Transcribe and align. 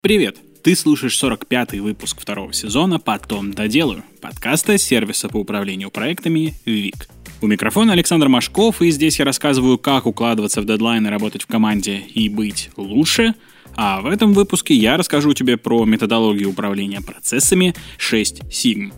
Привет! 0.00 0.36
Ты 0.62 0.76
слушаешь 0.76 1.20
45-й 1.20 1.80
выпуск 1.80 2.20
второго 2.20 2.52
сезона 2.52 3.00
«Потом 3.00 3.52
доделаю» 3.52 4.04
подкаста 4.20 4.78
сервиса 4.78 5.28
по 5.28 5.38
управлению 5.38 5.90
проектами 5.90 6.54
«ВИК». 6.64 7.08
У 7.42 7.48
микрофона 7.48 7.94
Александр 7.94 8.28
Машков, 8.28 8.80
и 8.80 8.92
здесь 8.92 9.18
я 9.18 9.24
рассказываю, 9.24 9.76
как 9.76 10.06
укладываться 10.06 10.62
в 10.62 10.66
дедлайны, 10.66 11.10
работать 11.10 11.42
в 11.42 11.46
команде 11.48 11.98
и 11.98 12.28
быть 12.28 12.70
лучше. 12.76 13.34
А 13.74 14.00
в 14.00 14.06
этом 14.06 14.34
выпуске 14.34 14.72
я 14.72 14.96
расскажу 14.96 15.32
тебе 15.34 15.56
про 15.56 15.84
методологию 15.84 16.50
управления 16.50 17.00
процессами 17.00 17.74
6 17.96 18.42
Sigma. 18.44 18.92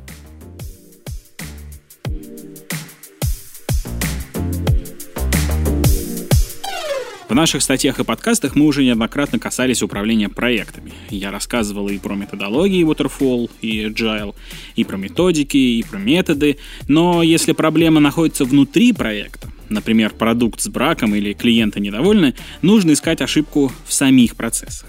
Наших 7.40 7.62
статьях 7.62 7.98
и 7.98 8.04
подкастах 8.04 8.54
мы 8.54 8.66
уже 8.66 8.84
неоднократно 8.84 9.38
касались 9.38 9.82
управления 9.82 10.28
проектами. 10.28 10.92
Я 11.08 11.30
рассказывал 11.30 11.88
и 11.88 11.96
про 11.96 12.14
методологии 12.14 12.84
Waterfall, 12.84 13.50
и 13.62 13.82
Agile, 13.86 14.34
и 14.76 14.84
про 14.84 14.98
методики, 14.98 15.56
и 15.56 15.82
про 15.82 15.96
методы. 15.96 16.58
Но 16.86 17.22
если 17.22 17.52
проблема 17.52 17.98
находится 17.98 18.44
внутри 18.44 18.92
проекта, 18.92 19.48
например, 19.70 20.10
продукт 20.10 20.60
с 20.60 20.68
браком 20.68 21.14
или 21.14 21.32
клиенты 21.32 21.80
недовольны, 21.80 22.34
нужно 22.60 22.92
искать 22.92 23.22
ошибку 23.22 23.72
в 23.86 23.94
самих 23.94 24.36
процессах. 24.36 24.86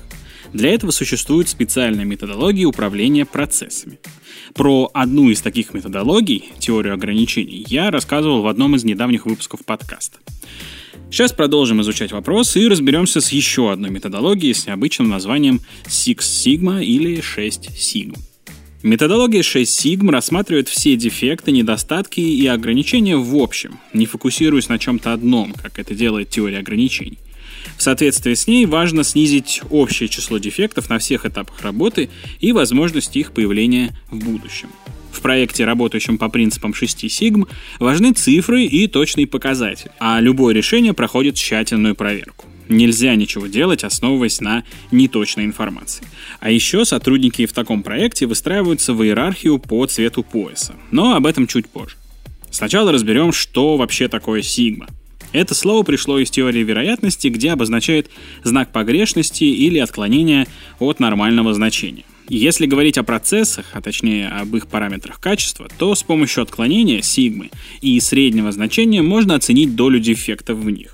Для 0.52 0.74
этого 0.74 0.92
существуют 0.92 1.48
специальные 1.48 2.06
методологии 2.06 2.66
управления 2.66 3.26
процессами. 3.26 3.98
Про 4.54 4.92
одну 4.94 5.30
из 5.30 5.40
таких 5.40 5.74
методологий, 5.74 6.50
теорию 6.60 6.96
ограничений, 6.96 7.64
я 7.70 7.92
рассказывал 7.92 8.42
в 8.42 8.48
одном 8.48 8.76
из 8.76 8.84
недавних 8.84 9.26
выпусков 9.26 9.64
подкаста. 9.64 10.18
Сейчас 11.12 11.34
продолжим 11.34 11.82
изучать 11.82 12.14
вопрос 12.14 12.56
и 12.56 12.70
разберемся 12.70 13.20
с 13.20 13.34
еще 13.34 13.70
одной 13.70 13.90
методологией 13.90 14.54
с 14.54 14.66
необычным 14.66 15.10
названием 15.10 15.60
Six 15.84 16.20
Sigma 16.20 16.82
или 16.82 17.20
6 17.20 17.68
Sigma. 17.72 18.18
Методология 18.82 19.44
6 19.44 19.86
Sigma 19.86 20.12
рассматривает 20.12 20.70
все 20.70 20.96
дефекты, 20.96 21.52
недостатки 21.52 22.22
и 22.22 22.48
ограничения 22.48 23.18
в 23.18 23.36
общем, 23.36 23.78
не 23.94 24.06
фокусируясь 24.06 24.70
на 24.70 24.80
чем-то 24.80 25.12
одном, 25.12 25.52
как 25.52 25.80
это 25.80 25.94
делает 25.94 26.30
теория 26.30 26.60
ограничений. 26.60 27.18
В 27.78 27.84
соответствии 27.84 28.34
с 28.34 28.48
ней 28.48 28.66
важно 28.66 29.04
снизить 29.04 29.62
общее 29.70 30.08
число 30.08 30.38
дефектов 30.38 30.90
на 30.90 30.98
всех 30.98 31.26
этапах 31.26 31.62
работы 31.62 32.10
и 32.40 32.54
возможность 32.54 33.18
их 33.18 33.34
появления 33.34 34.00
в 34.10 34.18
будущем. 34.18 34.70
В 35.12 35.22
проекте, 35.22 35.66
работающем 35.66 36.18
по 36.18 36.30
принципам 36.30 36.74
6 36.74 37.12
сигм, 37.12 37.48
важны 37.80 38.14
цифры 38.14 38.64
и 38.64 38.88
точный 38.88 39.28
показатель, 39.28 39.92
а 40.00 40.20
любое 40.20 40.54
решение 40.54 40.94
проходит 40.94 41.36
тщательную 41.36 41.96
проверку. 41.96 42.46
Нельзя 42.70 43.16
ничего 43.16 43.48
делать, 43.48 43.84
основываясь 43.84 44.40
на 44.40 44.64
неточной 44.92 45.44
информации. 45.44 46.06
А 46.40 46.50
еще 46.50 46.86
сотрудники 46.86 47.46
в 47.46 47.52
таком 47.52 47.84
проекте 47.84 48.26
выстраиваются 48.26 48.94
в 48.94 49.04
иерархию 49.04 49.60
по 49.60 49.86
цвету 49.86 50.24
пояса. 50.24 50.76
Но 50.90 51.16
об 51.16 51.26
этом 51.26 51.48
чуть 51.48 51.68
позже. 51.68 51.98
Сначала 52.50 52.94
разберем, 52.94 53.34
что 53.34 53.76
вообще 53.76 54.08
такое 54.08 54.42
сигма. 54.42 54.88
Это 55.34 55.56
слово 55.56 55.84
пришло 55.84 56.20
из 56.20 56.30
теории 56.30 56.64
вероятности, 56.64 57.28
где 57.28 57.52
обозначает 57.52 58.10
знак 58.44 58.72
погрешности 58.72 59.46
или 59.46 59.80
отклонения 59.80 60.48
от 60.80 61.00
нормального 61.00 61.54
значения. 61.54 62.04
Если 62.34 62.66
говорить 62.66 62.98
о 62.98 63.04
процессах, 63.04 63.66
а 63.74 63.82
точнее 63.82 64.30
об 64.30 64.56
их 64.56 64.68
параметрах 64.68 65.20
качества, 65.20 65.68
то 65.78 65.94
с 65.94 66.02
помощью 66.02 66.44
отклонения 66.44 67.02
сигмы 67.02 67.50
и 67.82 68.00
среднего 68.00 68.54
значения 68.54 69.02
можно 69.02 69.36
оценить 69.36 69.76
долю 69.76 70.00
дефектов 70.00 70.58
в 70.60 70.70
них. 70.70 70.94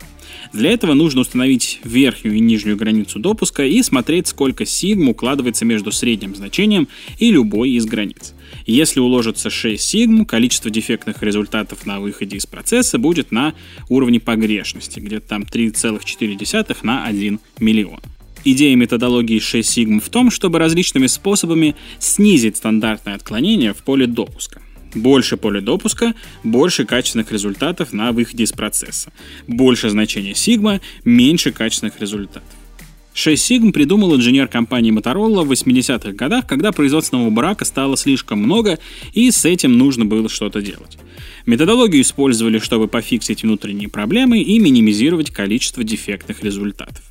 Для 0.51 0.71
этого 0.71 0.95
нужно 0.95 1.21
установить 1.21 1.79
верхнюю 1.83 2.37
и 2.37 2.39
нижнюю 2.39 2.75
границу 2.75 3.19
допуска 3.19 3.63
и 3.63 3.83
смотреть, 3.83 4.29
сколько 4.29 4.65
сигм 4.65 5.09
укладывается 5.09 5.63
между 5.63 5.91
средним 5.91 6.35
значением 6.35 6.87
и 7.19 7.29
любой 7.29 7.69
из 7.69 7.85
границ. 7.85 8.33
Если 8.65 8.99
уложится 8.99 9.51
6 9.51 9.79
сигм, 9.79 10.25
количество 10.25 10.71
дефектных 10.71 11.21
результатов 11.21 11.85
на 11.85 11.99
выходе 11.99 12.37
из 12.37 12.47
процесса 12.47 12.97
будет 12.97 13.31
на 13.31 13.53
уровне 13.89 14.19
погрешности, 14.19 14.99
где-то 14.99 15.27
там 15.27 15.43
3,4 15.43 16.77
на 16.81 17.05
1 17.05 17.39
миллион. 17.59 17.99
Идея 18.49 18.77
методологии 18.77 19.39
6 19.39 19.69
сигм 19.69 19.99
в 19.99 20.07
том, 20.07 20.31
чтобы 20.31 20.57
различными 20.57 21.07
способами 21.07 21.75
снизить 21.99 22.55
стандартное 22.55 23.15
отклонение 23.15 23.73
в 23.73 23.83
поле 23.83 24.07
допуска. 24.07 24.61
Больше 24.95 25.35
поля 25.35 25.59
допуска, 25.59 26.13
больше 26.45 26.85
качественных 26.85 27.29
результатов 27.33 27.91
на 27.91 28.13
выходе 28.13 28.45
из 28.45 28.53
процесса. 28.53 29.11
Больше 29.47 29.89
значения 29.89 30.33
сигма, 30.33 30.79
меньше 31.03 31.51
качественных 31.51 31.99
результатов. 31.99 32.47
6 33.15 33.43
сигм 33.43 33.73
придумал 33.73 34.15
инженер 34.15 34.47
компании 34.47 34.93
Motorola 34.93 35.43
в 35.43 35.51
80-х 35.51 36.13
годах, 36.13 36.47
когда 36.47 36.71
производственного 36.71 37.29
брака 37.29 37.65
стало 37.65 37.97
слишком 37.97 38.39
много, 38.39 38.79
и 39.11 39.29
с 39.29 39.43
этим 39.43 39.77
нужно 39.77 40.05
было 40.05 40.29
что-то 40.29 40.61
делать. 40.61 40.97
Методологию 41.45 42.01
использовали, 42.01 42.59
чтобы 42.59 42.87
пофиксить 42.87 43.43
внутренние 43.43 43.89
проблемы 43.89 44.39
и 44.39 44.57
минимизировать 44.57 45.31
количество 45.31 45.83
дефектных 45.83 46.45
результатов. 46.45 47.03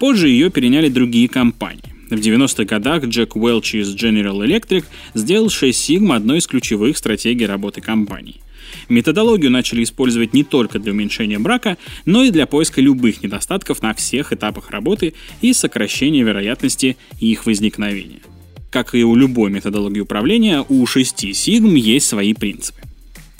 Позже 0.00 0.30
ее 0.30 0.50
переняли 0.50 0.88
другие 0.88 1.28
компании. 1.28 1.84
В 2.08 2.14
90-х 2.14 2.64
годах 2.64 3.04
Джек 3.04 3.36
Уэлч 3.36 3.74
из 3.74 3.94
General 3.94 4.44
Electric 4.44 4.84
сделал 5.14 5.50
6 5.50 5.90
Sigma 5.90 6.16
одной 6.16 6.38
из 6.38 6.46
ключевых 6.46 6.96
стратегий 6.96 7.44
работы 7.44 7.82
компании. 7.82 8.40
Методологию 8.88 9.50
начали 9.50 9.84
использовать 9.84 10.32
не 10.32 10.42
только 10.42 10.78
для 10.78 10.92
уменьшения 10.92 11.38
брака, 11.38 11.76
но 12.06 12.24
и 12.24 12.30
для 12.30 12.46
поиска 12.46 12.80
любых 12.80 13.22
недостатков 13.22 13.82
на 13.82 13.92
всех 13.92 14.32
этапах 14.32 14.70
работы 14.70 15.12
и 15.42 15.52
сокращения 15.52 16.22
вероятности 16.22 16.96
их 17.20 17.44
возникновения. 17.44 18.20
Как 18.70 18.94
и 18.94 19.04
у 19.04 19.14
любой 19.14 19.50
методологии 19.50 20.00
управления, 20.00 20.64
у 20.66 20.86
6 20.86 21.36
сигм 21.36 21.74
есть 21.74 22.06
свои 22.06 22.32
принципы. 22.32 22.80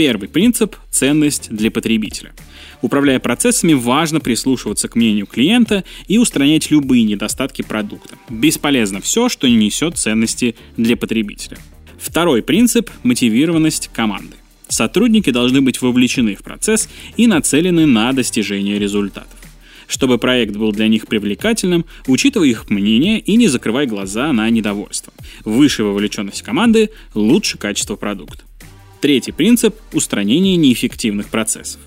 Первый 0.01 0.31
принцип– 0.31 0.77
ценность 0.91 1.55
для 1.55 1.71
потребителя– 1.71 2.33
Управляя 2.81 3.21
процессами, 3.21 3.75
важно 3.75 4.19
прислушиваться 4.19 4.89
к 4.89 4.97
мнению 4.97 5.27
клиента 5.27 5.85
и 6.09 6.17
устранять 6.17 6.71
любые 6.71 7.05
недостатки 7.05 7.61
продукта. 7.61 8.17
Бесполезно 8.31 9.03
все, 9.03 9.29
что 9.29 9.47
не 9.47 9.57
несет 9.57 9.99
ценности 9.99 10.57
для 10.79 10.97
потребителя. 10.97 11.59
Второй 11.99 12.43
принцип– 12.43 12.89
мотивированность 13.03 13.91
команды. 13.93 14.37
Сотрудники 14.69 15.29
должны 15.29 15.61
быть 15.61 15.83
вовлечены 15.83 16.35
в 16.35 16.43
процесс 16.43 16.89
и 17.19 17.27
нацелены 17.27 17.85
на 17.85 18.11
достижение 18.15 18.79
результатов. 18.79 19.39
Чтобы 19.87 20.17
проект 20.17 20.57
был 20.57 20.73
для 20.73 20.89
них 20.89 21.09
привлекательным, 21.09 21.85
учитывай 22.07 22.49
их 22.49 22.71
мнение 22.71 23.21
и 23.21 23.37
не 23.37 23.49
закрывай 23.49 23.85
глаза 23.85 24.33
на 24.33 24.49
недовольство. 24.49 25.13
Выше 25.45 25.85
вовлеченность 25.85 26.41
команды– 26.41 26.89
лучше 27.15 27.59
качество 27.59 27.97
продукта. 27.97 28.45
Третий 29.01 29.33
принцип– 29.33 29.77
устранение 29.95 30.57
неэффективных 30.57 31.29
процессов. 31.29 31.81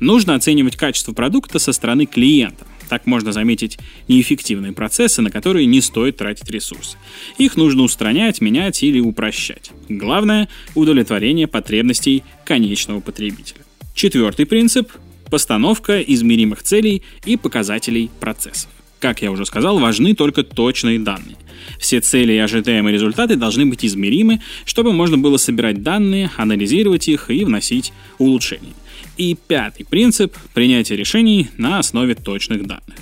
Нужно 0.00 0.34
оценивать 0.34 0.76
качество 0.76 1.12
продукта 1.12 1.58
со 1.58 1.72
стороны 1.72 2.06
клиента. 2.06 2.66
Так 2.88 3.06
можно 3.06 3.32
заметить 3.32 3.78
неэффективные 4.08 4.72
процессы, 4.72 5.20
на 5.20 5.30
которые 5.30 5.66
не 5.66 5.82
стоит 5.82 6.16
тратить 6.16 6.50
ресурсы. 6.50 6.96
Их 7.36 7.56
нужно 7.56 7.82
устранять, 7.82 8.40
менять 8.40 8.82
или 8.82 8.98
упрощать. 8.98 9.72
Главное– 9.90 10.48
удовлетворение 10.74 11.46
потребностей 11.46 12.24
конечного 12.46 13.00
потребителя. 13.00 13.60
Четвертый 13.94 14.46
принцип– 14.46 14.90
постановка 15.30 16.00
измеримых 16.00 16.62
целей 16.62 17.02
и 17.26 17.36
показателей 17.36 18.10
процессов. 18.20 18.70
Как 19.04 19.20
я 19.20 19.30
уже 19.30 19.44
сказал, 19.44 19.78
важны 19.80 20.14
только 20.14 20.42
точные 20.42 20.98
данные. 20.98 21.36
Все 21.78 22.00
цели 22.00 22.32
и 22.32 22.38
ожидаемые 22.38 22.94
результаты 22.94 23.36
должны 23.36 23.66
быть 23.66 23.84
измеримы, 23.84 24.40
чтобы 24.64 24.94
можно 24.94 25.18
было 25.18 25.36
собирать 25.36 25.82
данные, 25.82 26.30
анализировать 26.38 27.06
их 27.08 27.30
и 27.30 27.44
вносить 27.44 27.92
улучшения. 28.16 28.72
И 29.18 29.36
пятый 29.46 29.84
принцип– 29.84 30.34
принятие 30.54 30.96
решений 30.96 31.48
на 31.58 31.80
основе 31.80 32.14
точных 32.14 32.66
данных. 32.66 32.96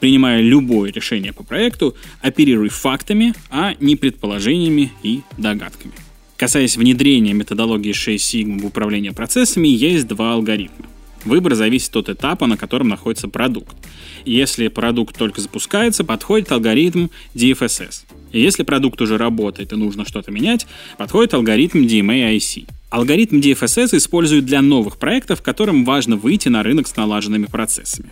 Принимая 0.00 0.42
любое 0.42 0.92
решение 0.92 1.32
по 1.32 1.44
проекту, 1.44 1.96
оперируй 2.20 2.68
фактами, 2.68 3.32
а 3.48 3.74
не 3.80 3.96
предположениями 3.96 4.92
и 5.02 5.22
догадками. 5.38 5.94
Касаясь 6.36 6.76
внедрения 6.76 7.32
методологии 7.32 7.94
6 7.94 8.34
Sigma 8.34 8.60
в 8.60 8.66
управление 8.66 9.12
процессами, 9.12 9.68
есть 9.68 10.06
два 10.06 10.34
алгоритма. 10.34 10.84
Выбор 11.28 11.54
зависит 11.54 11.94
от 11.94 12.08
этапа, 12.08 12.46
на 12.46 12.56
котором 12.56 12.88
находится 12.88 13.28
продукт. 13.28 13.76
Если 14.24 14.68
продукт 14.68 15.14
только 15.14 15.42
запускается, 15.42 16.02
подходит 16.02 16.50
алгоритм 16.50 17.08
DFSS. 17.34 18.06
Если 18.32 18.62
продукт 18.62 18.98
уже 19.02 19.18
работает 19.18 19.74
и 19.74 19.76
нужно 19.76 20.06
что-то 20.06 20.30
менять, 20.30 20.66
подходит 20.96 21.34
алгоритм 21.34 21.84
DMA-IC. 21.84 22.66
Алгоритм 22.88 23.40
DFSS 23.40 23.98
используют 23.98 24.46
для 24.46 24.62
новых 24.62 24.96
проектов, 24.96 25.42
которым 25.42 25.84
важно 25.84 26.16
выйти 26.16 26.48
на 26.48 26.62
рынок 26.62 26.88
с 26.88 26.96
налаженными 26.96 27.44
процессами. 27.44 28.08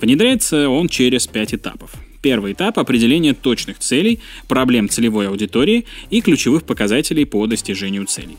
Внедряется 0.00 0.68
он 0.68 0.88
через 0.88 1.28
пять 1.28 1.54
этапов. 1.54 1.92
Первый 2.20 2.54
этап– 2.54 2.78
определение 2.80 3.34
точных 3.34 3.78
целей, 3.78 4.18
проблем 4.48 4.88
целевой 4.88 5.28
аудитории 5.28 5.84
и 6.10 6.20
ключевых 6.20 6.64
показателей 6.64 7.26
по 7.26 7.46
достижению 7.46 8.06
целей. 8.06 8.36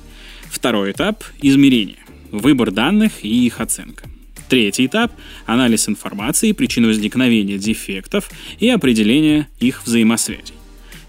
Второй 0.51 0.91
этап– 0.91 1.23
измерение, 1.41 2.03
выбор 2.31 2.71
данных 2.71 3.23
и 3.23 3.45
их 3.45 3.61
оценка. 3.61 4.03
Третий 4.49 4.85
этап– 4.85 5.11
анализ 5.45 5.89
информации, 5.89 6.53
причин 6.53 6.87
возникновения 6.87 7.57
дефектов 7.57 8.29
и 8.59 8.69
определение 8.69 9.47
их 9.59 9.85
взаимосвязей. 9.85 10.55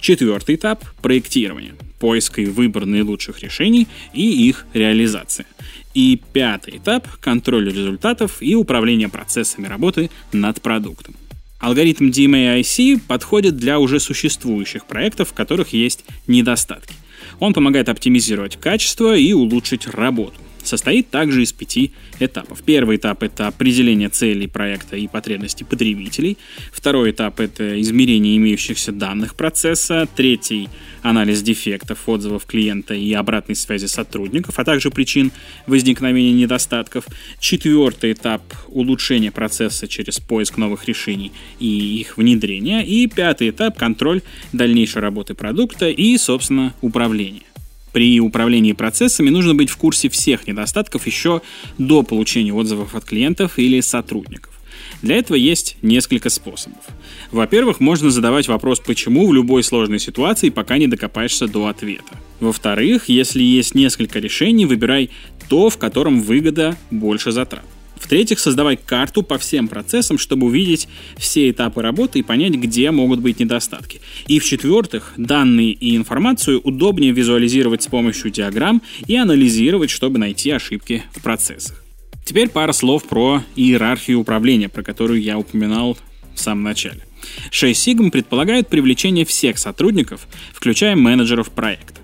Четвертый 0.01 0.57
этап– 0.57 0.85
проектирование, 1.03 1.75
поиск 2.01 2.41
и 2.41 2.47
выбор 2.47 2.85
наилучших 2.85 3.41
решений 3.41 3.87
и 4.13 4.49
их 4.49 4.67
реализация. 4.75 5.47
И 5.95 6.21
пятый 6.33 6.79
этап– 6.79 7.07
контроль 7.21 7.67
результатов 7.67 8.39
и 8.41 8.57
управление 8.57 9.09
процессами 9.09 9.69
работы 9.69 10.11
над 10.33 10.61
продуктом. 10.61 11.15
Алгоритм 11.61 12.11
DMAIC 12.11 13.01
подходит 13.07 13.57
для 13.57 13.79
уже 13.79 14.01
существующих 14.01 14.85
проектов, 14.87 15.31
в 15.31 15.33
которых 15.33 15.73
есть 15.73 16.05
недостатки. 16.27 16.95
Он 17.39 17.53
помогает 17.53 17.89
оптимизировать 17.89 18.57
качество 18.57 19.17
и 19.17 19.33
улучшить 19.33 19.87
работу 19.87 20.41
состоит 20.69 21.11
также 21.11 21.43
из 21.43 21.53
пяти 21.53 21.93
этапов. 22.21 22.63
Первый 22.65 22.97
этап— 22.97 23.23
это 23.25 23.49
определение 23.49 24.09
целей 24.09 24.47
проекта 24.47 24.97
и 24.97 25.09
потребностей 25.09 25.65
потребителей. 25.65 26.39
Второй 26.73 27.11
этап— 27.11 27.41
это 27.41 27.81
измерение 27.81 28.37
имеющихся 28.37 28.93
данных 28.93 29.35
процесса. 29.35 30.07
Третий— 30.15 30.69
анализ 31.03 31.43
дефектов, 31.43 32.09
отзывов 32.09 32.45
клиента 32.45 32.95
и 32.95 33.13
обратной 33.13 33.57
связи 33.57 33.87
сотрудников, 33.87 34.59
а 34.59 34.65
также 34.65 34.91
причин 34.91 35.33
возникновения 35.67 36.33
недостатков. 36.33 37.05
Четвертый 37.41 38.13
этап— 38.13 38.43
улучшение 38.69 39.31
процесса 39.31 39.89
через 39.89 40.21
поиск 40.21 40.59
новых 40.59 40.87
решений 40.87 41.33
и 41.59 42.01
их 42.01 42.17
внедрение. 42.19 42.87
И 42.87 43.07
пятый 43.07 43.51
этап— 43.51 43.79
контроль 43.79 44.23
дальнейшей 44.53 45.01
работы 45.01 45.35
продукта 45.35 45.89
и, 45.89 46.17
собственно, 46.19 46.75
управление. 46.83 47.48
При 47.99 48.21
управлении 48.21 48.75
процессами 48.75 49.29
нужно 49.29 49.57
быть 49.57 49.71
в 49.71 49.77
курсе 49.77 50.09
всех 50.09 50.47
недостатков 50.47 51.05
еще 51.09 51.43
до 51.79 52.05
получения 52.05 52.55
отзывов 52.55 52.95
от 52.95 53.05
клиентов 53.05 53.59
или 53.59 53.81
сотрудников. 53.81 54.55
Для 55.03 55.17
этого 55.17 55.37
есть 55.37 55.77
несколько 55.83 56.31
способов. 56.31 56.79
Во-первых, 57.33 57.81
можно 57.81 58.13
задавать 58.13 58.47
вопрос 58.47 58.79
«почему» 58.79 59.27
в 59.27 59.35
любой 59.35 59.65
сложной 59.65 59.99
ситуации, 59.99 60.51
пока 60.51 60.79
не 60.79 60.87
докопаешься 60.87 61.49
до 61.49 61.67
ответа. 61.67 62.21
Во-вторых, 62.39 63.09
если 63.09 63.43
есть 63.43 63.75
несколько 63.75 64.21
решений, 64.21 64.65
выбирай 64.65 65.11
то, 65.49 65.69
в 65.69 65.77
котором 65.77 66.21
выгода 66.21 66.77
больше 66.93 67.33
затрат. 67.33 67.65
В-третьих, 68.01 68.39
создавай 68.39 68.77
карту 68.77 69.23
по 69.23 69.39
всем 69.39 69.69
процессам, 69.69 70.19
чтобы 70.19 70.47
увидеть 70.47 70.89
все 71.17 71.51
этапы 71.51 71.83
работы 71.83 72.21
и 72.21 72.23
понять, 72.23 72.55
где 72.55 72.91
могут 72.91 73.21
быть 73.21 73.41
недостатки. 73.41 74.01
И 74.27 74.39
в-четвертых, 74.39 75.15
данные 75.17 75.73
и 75.73 75.97
информацию 75.97 76.61
удобнее 76.61 77.13
визуализировать 77.13 77.83
с 77.83 77.87
помощью 77.87 78.31
диаграмм 78.31 78.83
и 79.07 79.17
анализировать, 79.17 79.91
чтобы 79.91 80.19
найти 80.19 80.51
ошибки 80.51 81.03
в 81.15 81.23
процессах. 81.23 81.83
Теперь 82.25 82.49
пара 82.49 82.73
слов 82.73 83.05
про 83.05 83.43
иерархию 83.57 84.21
управления, 84.21 84.69
про 84.69 84.83
которую 84.83 85.21
я 85.21 85.39
упоминал 85.39 85.99
в 86.35 86.41
самом 86.41 86.63
начале. 86.63 87.01
6 87.51 87.89
Sigma 87.89 88.11
предполагает 88.11 88.69
привлечение 88.69 89.25
всех 89.25 89.59
сотрудников, 89.59 90.29
включая 90.53 90.95
менеджеров 90.95 91.51
проекта. 91.51 92.01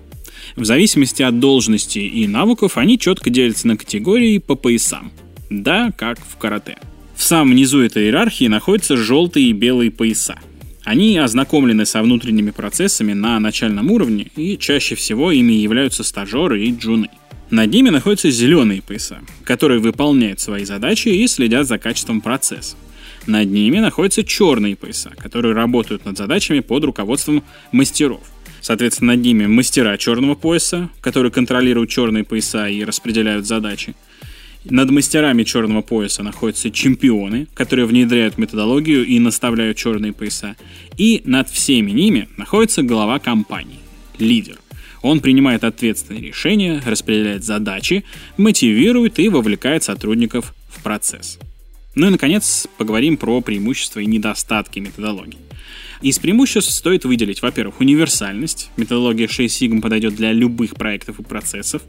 В 0.55 0.65
зависимости 0.65 1.21
от 1.21 1.39
должности 1.39 1.99
и 1.99 2.27
навыков 2.27 2.77
они 2.77 2.97
четко 2.97 3.29
делятся 3.29 3.67
на 3.67 3.77
категории 3.77 4.39
по 4.39 4.55
поясам– 4.55 5.11
да, 5.49 5.91
как 5.97 6.19
в 6.19 6.37
карате. 6.37 6.77
В 7.15 7.23
самом 7.23 7.55
низу 7.55 7.81
этой 7.81 8.03
иерархии 8.03 8.47
находятся 8.47 8.97
желтые 8.97 9.47
и 9.47 9.53
белые 9.53 9.91
пояса. 9.91 10.37
Они 10.83 11.17
ознакомлены 11.17 11.85
со 11.85 12.01
внутренними 12.03 12.51
процессами 12.51 13.13
на 13.13 13.39
начальном 13.39 13.89
уровне, 13.89 14.27
и 14.35 14.57
чаще 14.57 14.95
всего 14.95 15.31
ими 15.31 15.53
являются 15.53 16.03
стажеры 16.03 16.63
и 16.63 16.75
джуны. 16.75 17.09
Над 17.49 17.71
ними 17.71 17.89
находятся 17.89 18.29
зеленые 18.29 18.81
пояса, 18.81 19.19
которые 19.43 19.79
выполняют 19.79 20.39
свои 20.39 20.65
задачи 20.65 21.09
и 21.09 21.27
следят 21.27 21.67
за 21.67 21.77
качеством 21.77 22.21
процесса. 22.21 22.75
Над 23.27 23.49
ними 23.49 23.79
находятся 23.79 24.23
черные 24.23 24.75
пояса, 24.75 25.11
которые 25.17 25.55
работают 25.55 26.05
над 26.05 26.17
задачами 26.17 26.59
под 26.59 26.83
руководством 26.83 27.43
мастеров. 27.71 28.21
Соответственно, 28.61 29.13
над 29.13 29.23
ними 29.23 29.45
мастера 29.45 29.97
черного 29.97 30.35
пояса, 30.35 30.89
которые 31.01 31.31
контролируют 31.31 31.89
черные 31.89 32.23
пояса 32.23 32.67
и 32.67 32.83
распределяют 32.83 33.45
задачи. 33.45 33.95
Над 34.69 34.89
мастерами 34.89 35.43
черного 35.43 35.81
пояса 35.83 36.23
находятся 36.23 36.71
чемпионы, 36.71 37.47
которые 37.53 37.85
внедряют 37.85 38.39
методологию 38.39 39.05
и 39.05 39.19
наставляют 39.19 39.77
черные 39.77 40.11
пояса. 40.11 40.55
И 40.97 41.21
над 41.25 41.49
всеми 41.49 41.91
ними 41.91 42.27
находится 42.35 42.81
глава 42.81 43.19
компании, 43.19 43.79
лидер. 44.17 44.57
Он 45.03 45.19
принимает 45.19 45.63
ответственные 45.63 46.23
решения, 46.23 46.81
распределяет 46.83 47.43
задачи, 47.43 48.05
мотивирует 48.37 49.19
и 49.19 49.29
вовлекает 49.29 49.83
сотрудников 49.83 50.55
в 50.67 50.81
процесс. 50.81 51.37
Ну 51.93 52.07
и, 52.07 52.09
наконец, 52.09 52.67
поговорим 52.79 53.17
про 53.17 53.41
преимущества 53.41 53.99
и 53.99 54.07
недостатки 54.07 54.79
методологии. 54.79 55.37
Из 56.05 56.19
преимуществ 56.19 56.71
стоит 56.71 57.03
выделить, 57.03 57.41
во-первых, 57.41 57.79
универсальность. 57.79 58.69
Методология 58.77 59.27
6 59.27 59.59
Sigma 59.59 59.81
подойдет 59.81 60.13
для 60.15 60.33
любых 60.33 60.75
проектов 60.75 61.19
и 61.19 61.23
процессов. 61.23 61.81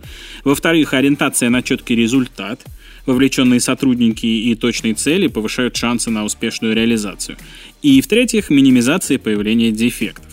Во-вторых, 0.43 0.95
ориентация 0.95 1.51
на 1.51 1.63
четкий 1.63 1.95
результат. 1.97 2.65
Вовлеченные 3.05 3.61
сотрудники 3.61 4.25
и 4.25 4.55
точные 4.55 4.95
цели 4.95 5.27
повышают 5.27 5.77
шансы 5.77 6.09
на 6.09 6.25
успешную 6.25 6.75
реализацию. 6.75 7.37
И 7.83 8.01
в-третьих, 8.01 8.49
минимизация 8.49 9.19
появления 9.19 9.71
дефектов. 9.71 10.33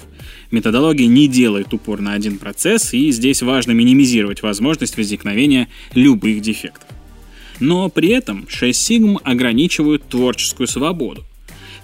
Методология 0.50 1.08
не 1.08 1.28
делает 1.28 1.74
упор 1.74 2.00
на 2.00 2.14
один 2.14 2.38
процесс, 2.38 2.94
и 2.94 3.12
здесь 3.12 3.42
важно 3.42 3.74
минимизировать 3.74 4.44
возможность 4.44 4.96
возникновения 4.96 5.68
любых 5.94 6.40
дефектов. 6.40 6.88
Но 7.60 7.90
при 7.90 8.12
этом 8.12 8.48
6 8.48 8.92
Sigma 8.92 9.18
ограничивают 9.26 10.08
творческую 10.08 10.68
свободу. 10.68 11.26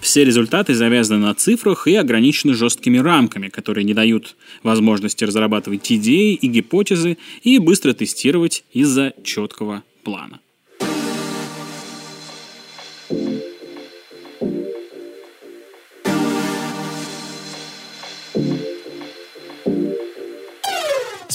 Все 0.00 0.24
результаты 0.24 0.74
завязаны 0.74 1.26
на 1.26 1.34
цифрах 1.34 1.86
и 1.86 1.94
ограничены 1.94 2.54
жесткими 2.54 2.98
рамками, 2.98 3.48
которые 3.48 3.84
не 3.84 3.94
дают 3.94 4.34
возможности 4.62 5.24
разрабатывать 5.24 5.92
идеи 5.92 6.34
и 6.34 6.46
гипотезы 6.46 7.18
и 7.42 7.58
быстро 7.58 7.92
тестировать 7.92 8.64
из-за 8.72 9.12
четкого 9.22 9.82
плана. 10.02 10.40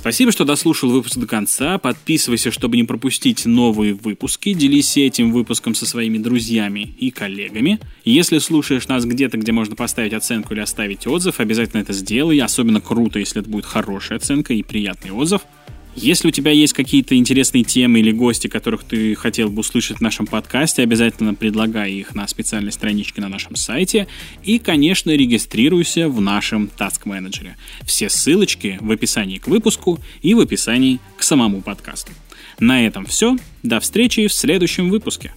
Спасибо, 0.06 0.32
что 0.32 0.46
дослушал 0.46 0.92
выпуск 0.92 1.18
до 1.18 1.26
конца. 1.26 1.80
Подписывайся, 1.80 2.52
чтобы 2.52 2.78
не 2.78 2.84
пропустить 2.84 3.48
новые 3.48 3.96
выпуски. 3.96 4.54
Делись 4.54 4.98
этим 4.98 5.32
выпуском 5.32 5.74
со 5.74 5.88
своими 5.88 6.20
друзьями 6.20 6.94
и 7.00 7.10
коллегами. 7.10 7.80
Если 8.04 8.38
слушаешь 8.38 8.88
нас 8.88 9.04
где-то, 9.04 9.38
где 9.38 9.52
можно 9.52 9.76
поставить 9.76 10.14
оценку 10.14 10.54
или 10.54 10.60
оставить 10.60 11.08
отзыв, 11.08 11.40
обязательно 11.40 11.82
это 11.82 11.94
сделай. 11.94 12.38
Особенно 12.38 12.82
круто, 12.82 13.18
если 13.18 13.42
это 13.42 13.50
будет 13.50 13.66
хорошая 13.66 14.20
оценка 14.20 14.54
и 14.54 14.62
приятный 14.62 15.10
отзыв. 15.10 15.42
Если 15.96 16.28
у 16.28 16.32
тебя 16.32 16.52
есть 16.52 16.74
какие-то 16.74 17.16
интересные 17.16 17.64
темы 17.64 18.00
или 18.00 18.12
гости, 18.12 18.48
которых 18.48 18.84
ты 18.84 19.16
хотел 19.16 19.50
бы 19.50 19.62
услышать 19.62 19.98
в 19.98 20.02
нашем 20.02 20.28
подкасте, 20.28 20.84
обязательно 20.84 21.34
предлагай 21.34 21.94
их 21.94 22.14
на 22.16 22.28
специальной 22.28 22.74
страничке 22.74 23.22
на 23.22 23.30
нашем 23.30 23.56
сайте. 23.56 24.08
И, 24.44 24.60
конечно, 24.60 25.12
регистрируйся 25.12 26.10
в 26.10 26.20
нашем 26.20 26.70
Task 26.78 27.04
Manager. 27.06 27.52
Все 27.86 28.10
ссылочки 28.10 28.78
в 28.82 28.92
описании 28.92 29.38
к 29.38 29.48
выпуску 29.48 30.00
и 30.22 30.34
в 30.34 30.42
описании 30.42 31.00
к 31.18 31.24
самому 31.24 31.62
подкасту. 31.62 32.12
На 32.60 32.86
этом 32.86 33.06
все. 33.06 33.38
До 33.64 33.80
встречи 33.80 34.28
в 34.28 34.34
следующем 34.34 34.90
выпуске. 34.90 35.34